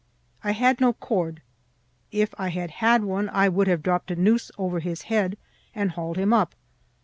I 0.43 0.53
had 0.53 0.81
no 0.81 0.93
cord. 0.93 1.43
If 2.11 2.33
I 2.35 2.47
had 2.49 2.71
had 2.71 3.03
one, 3.03 3.29
I 3.29 3.47
would 3.49 3.67
have 3.67 3.83
dropped 3.83 4.09
a 4.09 4.15
noose 4.15 4.49
over 4.57 4.79
his 4.79 5.03
head 5.13 5.37
and 5.75 5.91
hauled 5.91 6.17
him 6.17 6.33
up. 6.33 6.55